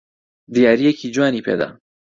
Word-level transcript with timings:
دیارییەکی 0.53 1.11
جوانی 1.15 1.45
پێ 1.45 1.55
دا. 1.59 1.69